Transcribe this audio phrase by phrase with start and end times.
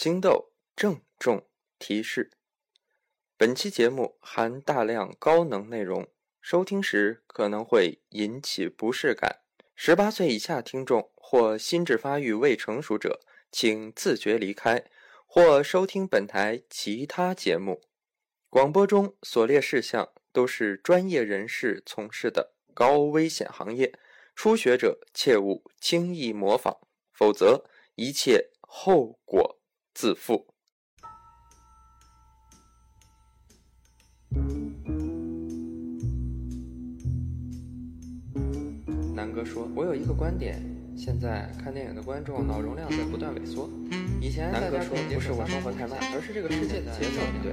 [0.00, 2.30] 金豆郑重提示：
[3.36, 6.06] 本期节目含大量高能内容，
[6.40, 9.40] 收听时可能会引起不适感。
[9.74, 13.18] 十八岁以下听众或心智发育未成熟者，
[13.50, 14.84] 请自觉离开，
[15.26, 17.82] 或收听本台其他节目。
[18.48, 23.92] 广播中所列事项都是专业人士从事的高危险行业，
[24.36, 26.76] 初学者切勿轻易模仿，
[27.12, 27.64] 否则
[27.96, 29.57] 一切后果。
[29.98, 30.46] 自负。
[39.12, 40.62] 南哥说：“我有一个观点，
[40.96, 43.68] 现在看电影的观众脑容量在不断萎缩。
[44.20, 47.52] 以前南哥说不是我生活太慢，而是这个世界的节奏不对。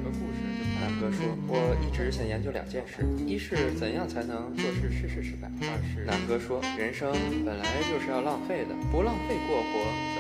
[0.80, 6.05] 南哥说：“我一直想研究两件事，一是怎样才能做事事事失败，二是……
[6.05, 7.12] 南哥说，人生
[7.44, 10.16] 本来就是要浪费的，不浪费过活。”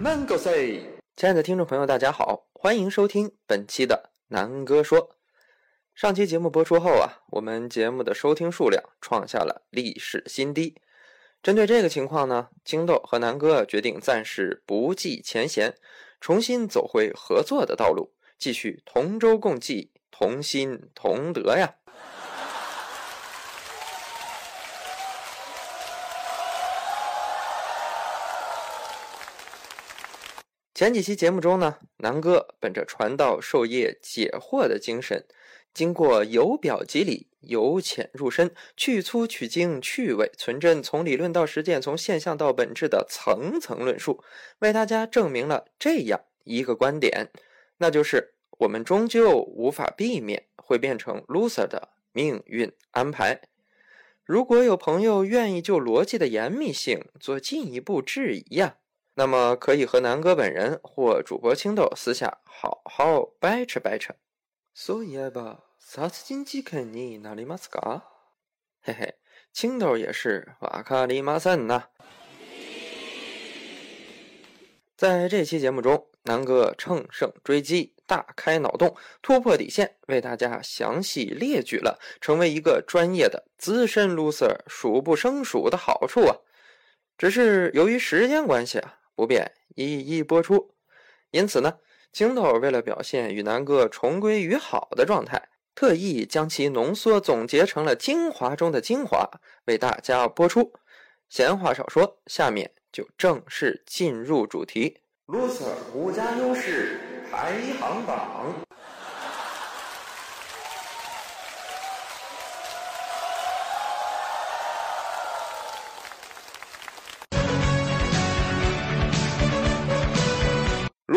[0.00, 0.80] Mango say，
[1.16, 5.16] 亲爱的听众朋友，大家好，欢迎收听本期的南哥说。
[5.92, 10.80] 上期节目播出后啊，我们节目的收听数量创下了历史新低。
[11.42, 15.74] 针对这个情况呢，青豆和南哥决定暂时不计前嫌，
[16.20, 21.74] 重新走回合作的道路，继续同舟共济，同心同德呀。
[30.78, 35.26] 前几期节目中呢，南哥本着传道授业解惑的精神，
[35.74, 44.22] 经过由表及里、由浅入深、去粗取精、去伪存真，从理论到实践，从现象到本质的层层论述，
[44.60, 47.32] 为大家证明了这样一个观点，
[47.78, 53.40] 那就是我们终究无法避免会变成 loser 的命运安排。
[54.22, 58.76] 如果有朋友愿意就逻辑的严密性做进一步质疑呀。
[59.17, 64.15] 那么可以和南哥本人或主播青豆私下好好掰扯掰扯。
[64.75, 68.01] そういえば殺人事件になりますか？
[68.81, 69.13] 嘿嘿，
[69.53, 71.89] 青豆也是瓦卡里马森呐。
[74.97, 86.37] 在这期节目中，南哥乘胜追击，大开脑洞，突破底线，为大家详细列举了成为一个专业的资深 loser 数不胜数的好处啊。
[87.15, 88.96] 只是由于时间关系啊。
[89.18, 90.70] 不便一一播出，
[91.32, 91.78] 因此呢，
[92.12, 99.28] 青豆为了表现与南哥重归于好的状态，特意将其浓缩总结成了精华中的精华，
[99.64, 100.72] 为大家播出。
[101.28, 108.67] 闲话少说，下面就正式进入主题：loser 五家优势排行榜。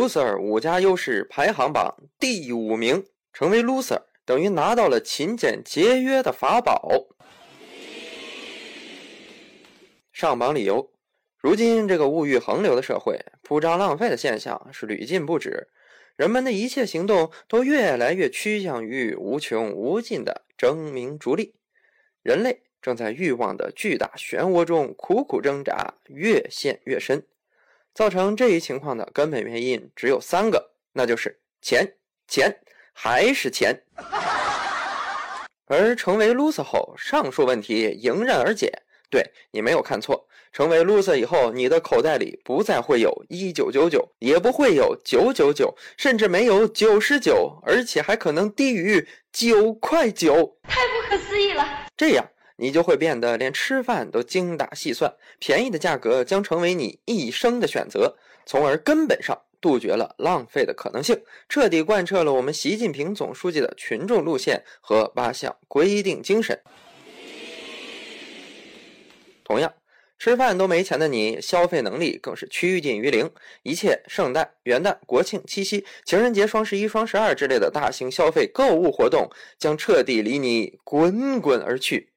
[0.02, 7.06] Loser 五家优势排行榜第五名，成为 loser 等于拿到了勤俭节约的法宝。
[10.12, 10.92] 上榜理由：
[11.38, 15.68] 如今这个物欲横流的社会，铺张浪费的现象是屡禁不止，
[16.16, 21.54] 人们的一切行动都越来越趋向于无穷无尽的争名逐利，
[22.24, 27.24] 人类正在欲望的巨大漩涡中苦苦挣扎，越陷越深。
[27.94, 31.96] 造成这一情况的根本原因只有三个，那就是钱、
[32.28, 32.60] 钱
[32.94, 33.84] 还是钱。
[35.68, 38.72] 而成为 loser 后，上述问题迎刃而解。
[39.10, 51.66] 对你没有看错，成为 loser 以后，你的口袋里不再会有一九九九，也不会有九九九，甚至没有九十九，而且还可能低于九块九，太不可思议了。
[51.98, 52.26] 这样。
[52.62, 61.20] 你就会变得连吃饭都精打细算，便宜的价格将成为你一生的选择，从而根本上杜绝了浪费的可能性，
[61.50, 66.62] 彻底贯彻了我们习近平总书记的群众路线和八项规定精神。
[69.44, 69.74] 同样，
[70.20, 73.32] 吃饭都没钱的你，消费能力更是趋近于零，
[73.64, 82.11] 一切圣诞、元旦、国庆、七夕、情人节、双十一、双十二之类的大型消费购物活动将彻底离你滚滚而去。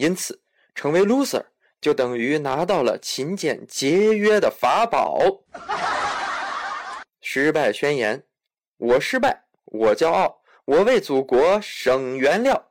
[0.00, 0.40] 因此，
[0.74, 1.44] 成为 loser
[1.78, 5.44] 就等于拿到了勤俭节约的法宝。
[7.20, 8.24] 失败宣言：
[8.78, 12.70] 我失败，我骄傲，我为祖国省原料。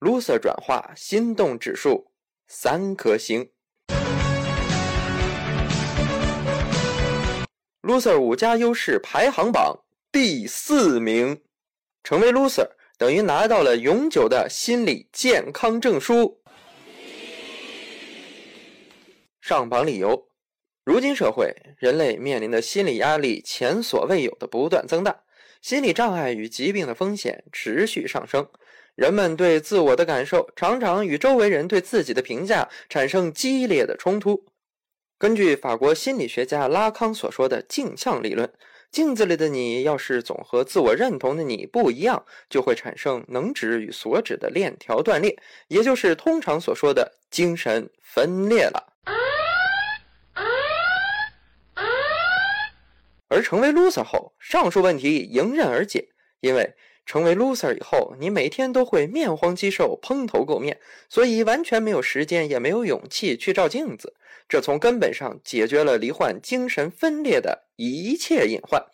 [0.00, 2.10] loser 转化心动指数
[2.46, 3.50] 三颗星。
[7.82, 9.80] loser 五家优势排行榜
[10.10, 11.42] 第四名，
[12.02, 12.70] 成为 loser。
[12.98, 16.40] 等于拿到了永久的心理健康证书。
[19.40, 20.28] 上榜理由：
[20.84, 25.22] 如今社会，人类面临的心理压力前所未有的不断增大，
[25.60, 28.48] 心理障碍与疾病的风险持续上升，
[28.94, 34.46] 人们对自我的感受常常与周围人对自己的评价产生激烈的冲突。
[35.18, 38.52] 根据法国心理学家拉康所说的镜像理论。
[38.92, 45.34] 镜子里的你要是总和自我认同的你不一样，就会产生能指与所指的链条断裂，
[45.68, 48.92] 也就是通常所说的精神分裂了。
[53.28, 56.06] 而成为 loser 后，上述问题迎刃而解，
[56.40, 56.74] 因为
[57.04, 60.78] 成为 loser 以后，你每天都会面黄肌瘦、蓬头垢面，
[61.08, 64.14] 所以完全没有时间，也没有勇气去照镜子。
[64.48, 68.84] 这从根本上解决了罹患精神分裂的一切隐患，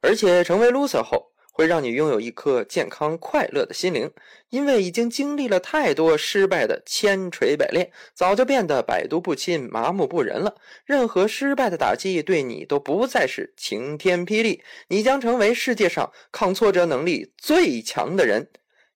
[0.00, 4.10] 而且成为 loser 后，会让你拥有一颗健康快乐的心灵，
[4.48, 10.56] 因为已经经历了太多失败的千锤百炼，早就变得百毒不侵、麻木不仁了。
[10.84, 18.50] 任何失败的打击对你都不再是晴天霹雳，你将成为世界上抗挫折能力最强的人。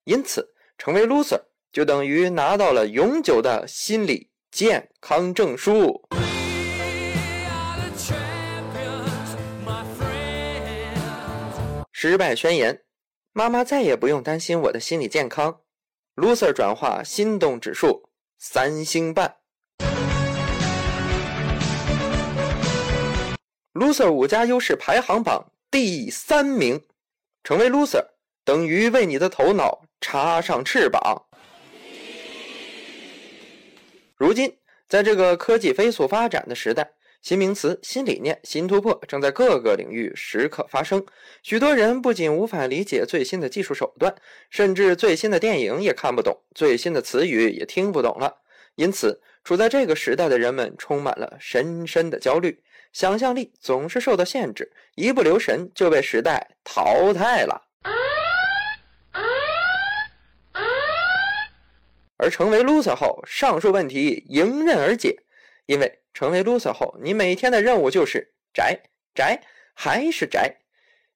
[0.04, 1.42] 因此，成为 loser。
[1.72, 6.08] 就等于拿到了永久的心理健康证书。
[11.98, 12.82] 失败宣言：
[13.32, 15.62] 妈妈再也不用担心我的心理健康。
[16.14, 19.36] Loser 转化心动指数三星半。
[23.72, 26.84] Loser 五加优势排行榜第三名，
[27.42, 28.04] 成为 Loser
[28.44, 31.24] 等于为你的头脑插上翅膀。
[34.16, 36.92] 如今，在这个科技飞速发展的时代，
[37.26, 41.04] 新名词、新理念、新突破正在各个领域时刻发生。
[41.42, 44.14] 许多人不仅无法理解最新的技术手段，
[44.48, 48.32] 甚至最新的电影也看不懂，最新的词语也听不懂了。
[48.76, 52.62] 因此，处在这个时代的人们充满了深深的焦虑，
[52.92, 57.60] 想象力总是受到限制，一不留神就被时代淘汰了。
[62.18, 65.24] 而成为 loser 后，上述问题迎刃而解。
[65.66, 68.80] 因为成为 loser 后，你每天的任务就是宅
[69.14, 69.38] 宅
[69.74, 70.56] 还是宅。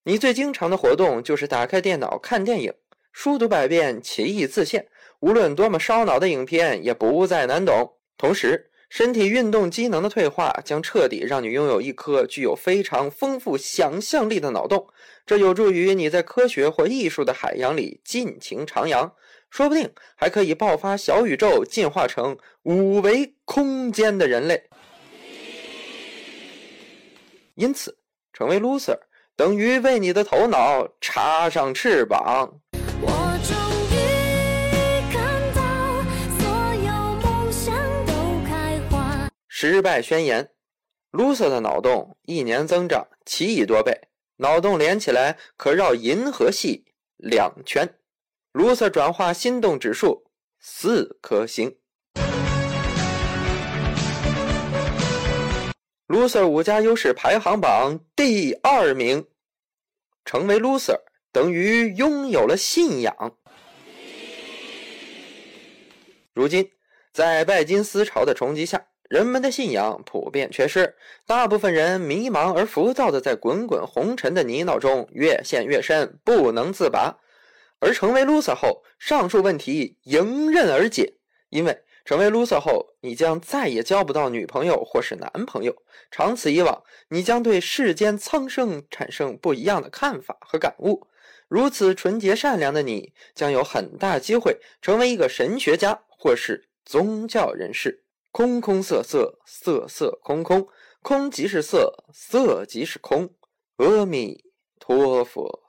[0.02, 2.74] 你最经常的活动就是打开电脑看电影，
[3.10, 4.88] 书读百遍，其义自现。
[5.20, 7.94] 无论多么烧脑的影片，也不再难懂。
[8.18, 14.86] 同时，身体运动机能的退化将彻底让你拥有一颗具有非常丰富想象力的脑洞，
[15.24, 19.12] 这有助于你在科学或艺术的海洋里尽情徜徉。
[19.48, 24.68] 说不定还可以爆发小宇宙，进化成五维空间的人类。
[27.60, 27.98] 因此，
[28.32, 28.98] 成为 loser
[29.36, 32.58] 等于为你的头脑插上翅膀。
[39.46, 40.52] 失败宣言
[41.12, 46.86] ：loser 的脑洞一年增长七亿多倍，脑洞连起来可绕银河系
[47.18, 47.98] 两圈。
[48.54, 51.76] loser 转化心动指数四颗星。
[56.10, 59.28] Loser 五加优势排行榜第二名，
[60.24, 60.96] 成为 loser
[61.30, 63.36] 等于拥有了信仰。
[66.34, 66.68] 如今，
[67.12, 70.96] 在拜金思潮的冲击下，人们的信仰普遍缺失，
[71.28, 77.18] 大部分人迷茫而浮躁的在滚滚红尘的泥淖中越陷越深，不能自拔。
[77.78, 81.14] 而成为 loser 后，上述问题迎刃而解。
[81.50, 85.76] 因为成为 loser 后，你将再也交不到女朋友或是男朋友。
[86.10, 91.06] 长此以往，你将对世间苍生产生不一样的看法和感悟。
[91.46, 98.02] 如此纯洁善良的你，将有很大机会成为一个神学家或是宗教人士。
[98.32, 100.66] 空空色色，色色空空，
[101.02, 103.30] 空即是色，色即是空。
[103.76, 104.46] 阿弥
[104.80, 105.60] 陀佛。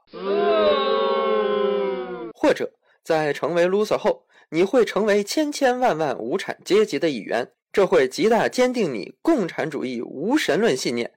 [2.33, 11.09] 或者在成为 loser 后，你会成为千千万万无产阶级的一员，这会极大坚定你共产主义无神论信念。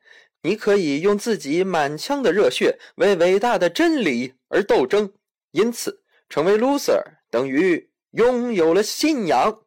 [0.43, 5.13] 你可以用自己满腔的热血为伟大的真理而斗争。
[5.51, 9.59] 因此，成为 loser 等于拥有了信仰。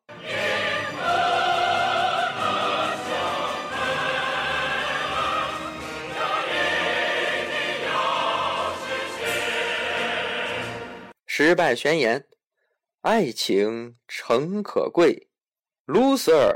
[11.25, 12.25] 失败宣言：
[13.09, 15.29] 爱情诚可贵
[15.85, 16.53] ，loser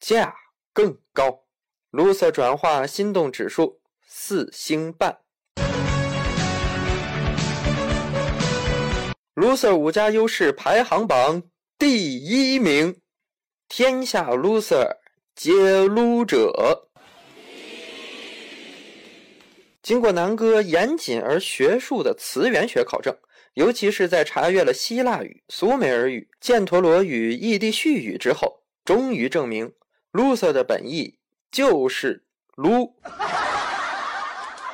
[0.00, 0.34] 价
[0.72, 1.44] 更高。
[1.90, 5.18] loser 转化心动指数四星半。
[9.34, 11.42] loser 五加优势排行榜
[11.76, 12.98] 第一名，
[13.68, 14.96] 天下 loser
[15.34, 16.88] 皆撸者。
[19.82, 23.14] 经过南哥严谨而学术的词源学考证，
[23.54, 29.72] 尤其是在查阅了希腊语、苏美尔语、犍陀罗语、异地絮语之后，终于证明
[30.12, 31.18] loser 的本意
[31.50, 32.94] 就是撸。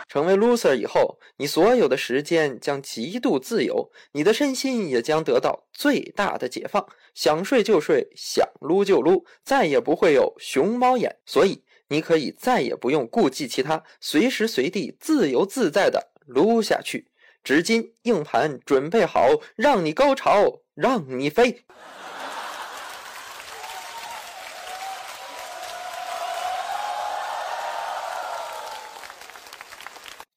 [0.08, 11.16] 成为 loser 以后，你所有的时间将极度自由，你的身心也将得到最大的解放，想睡就睡，想撸就撸，再也不会有熊猫眼。
[11.24, 11.62] 所以。
[11.90, 17.08] 你可以再也不用顾忌其他，随时随地自由自在的撸下去。
[17.42, 21.64] 纸巾、硬盘准备好，让你高潮，让你飞。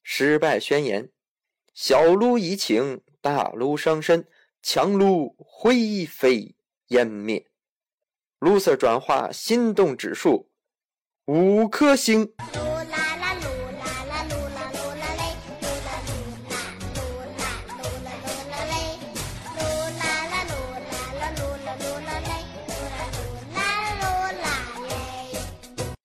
[0.03, 1.09] 失败宣言：
[1.73, 4.27] 小撸怡情，大撸伤身，
[4.61, 6.55] 强撸灰飞
[6.87, 7.47] 烟灭。
[8.39, 10.49] loser 转化心动指数。
[11.25, 12.33] 五颗星。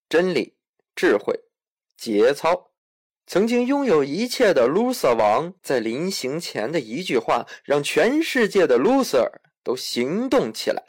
[0.08, 0.54] 真理、
[0.94, 1.34] 智慧、
[1.96, 2.70] 节操，
[3.26, 9.28] 曾经拥有一切的 loser 王，在临行前的一句话，让全世界的 loser
[9.64, 10.82] 都行动起来。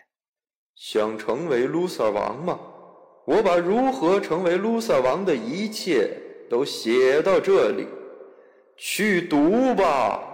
[0.76, 2.60] 想成为 loser 王吗？
[3.26, 6.12] 我把如何成为 loser 王的一切
[6.48, 7.88] 都写到这里，
[8.78, 10.27] 去读吧。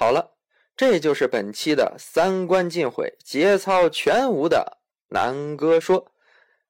[0.00, 0.30] 好了，
[0.74, 4.78] 这就是本期的三观尽毁、节操全无的
[5.08, 6.10] 南哥说。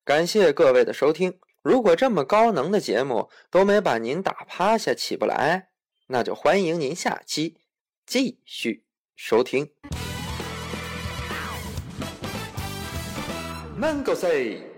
[0.04, 1.38] 感谢各位的收听。
[1.62, 5.68] 如果这么高能的节目都没把您打趴下，起不来。
[6.08, 7.58] 那就欢迎您下期
[8.04, 8.84] 继续
[9.14, 9.70] 收听。
[13.78, 14.69] Mango say。